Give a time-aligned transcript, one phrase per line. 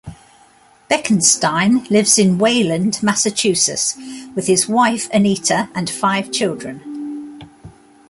[0.89, 3.95] Bekenstein lives in Wayland, Massachusetts,
[4.33, 7.45] with his wife, Anita, and five children.